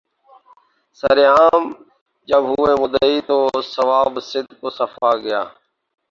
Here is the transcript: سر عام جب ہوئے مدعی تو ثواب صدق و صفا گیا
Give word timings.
سر 0.99 1.17
عام 1.25 1.63
جب 2.29 2.43
ہوئے 2.49 2.73
مدعی 2.81 3.17
تو 3.27 3.37
ثواب 3.73 4.13
صدق 4.31 4.59
و 4.63 4.69
صفا 4.77 5.11
گیا 5.23 5.43